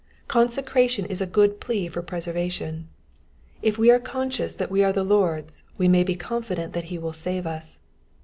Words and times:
Consecration 0.27 1.05
is 1.05 1.21
a 1.21 1.27
good 1.27 1.59
plea 1.59 1.87
for 1.87 2.01
preservation. 2.01 2.87
If 3.61 3.77
we 3.77 3.91
are 3.91 3.99
conscious 3.99 4.55
that 4.55 4.71
we 4.71 4.83
are 4.83 4.91
the 4.91 5.05
Lord^s 5.05 5.61
we 5.77 5.87
may 5.87 6.03
be 6.03 6.15
confident 6.15 6.73
that 6.73 6.85
he 6.85 6.97
will 6.97 7.13
save 7.13 7.45
us. 7.45 7.77